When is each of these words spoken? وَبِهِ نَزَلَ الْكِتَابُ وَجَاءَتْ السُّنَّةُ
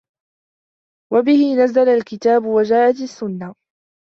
وَبِهِ 1.13 1.55
نَزَلَ 1.63 1.89
الْكِتَابُ 1.89 2.45
وَجَاءَتْ 2.45 3.01
السُّنَّةُ 3.01 3.55